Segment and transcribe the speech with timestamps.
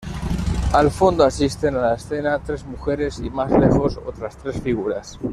[0.73, 5.19] Al fondo asisten a la escena tres mujeres y más lejos otras tres figuras.